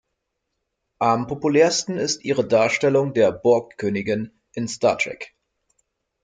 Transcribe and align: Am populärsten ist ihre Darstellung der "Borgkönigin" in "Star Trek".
Am 0.97 1.27
populärsten 1.27 1.95
ist 1.99 2.23
ihre 2.23 2.43
Darstellung 2.47 3.13
der 3.13 3.31
"Borgkönigin" 3.31 4.31
in 4.53 4.67
"Star 4.67 4.97
Trek". 4.97 5.35